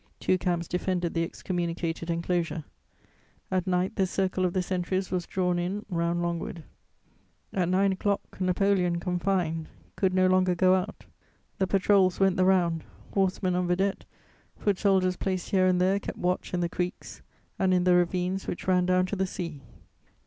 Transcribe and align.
_Two 0.19 0.39
camps 0.39 0.67
defended 0.67 1.13
the 1.13 1.23
excommunicated 1.23 2.09
enclosure: 2.09 2.63
at 3.51 3.67
night, 3.67 3.97
the 3.97 4.07
circle 4.07 4.45
of 4.45 4.53
the 4.53 4.63
sentries 4.63 5.11
was 5.11 5.27
drawn 5.27 5.59
in 5.59 5.85
round 5.89 6.23
Longwood. 6.23 6.63
At 7.53 7.69
nine 7.69 7.91
o'clock, 7.91 8.21
Napoleon, 8.41 8.99
confined, 8.99 9.67
could 9.95 10.15
no 10.15 10.25
longer 10.25 10.55
go 10.55 10.73
out; 10.73 11.05
the 11.59 11.67
patrols 11.67 12.19
went 12.19 12.35
the 12.35 12.45
round; 12.45 12.83
horsemen 13.13 13.53
on 13.53 13.67
vedette, 13.67 14.05
foot 14.57 14.79
soldiers 14.79 15.17
placed 15.17 15.51
here 15.51 15.67
and 15.67 15.79
there 15.79 15.99
kept 15.99 16.17
watch 16.17 16.51
in 16.51 16.61
the 16.61 16.67
creeks 16.67 17.21
and 17.59 17.71
in 17.71 17.83
the 17.83 17.93
ravines 17.93 18.47
which 18.47 18.67
ran 18.67 18.87
down 18.87 19.05
to 19.05 19.15
the 19.15 19.27
sea. 19.27 19.61